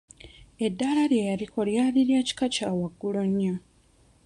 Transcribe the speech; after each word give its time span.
Eddaala 0.65 1.03
lye 1.11 1.23
yaliko 1.29 1.59
lyali 1.69 2.01
lya 2.09 2.21
kika 2.27 2.45
kya 2.53 2.69
waggulu 2.79 3.21
nnyo. 3.29 3.55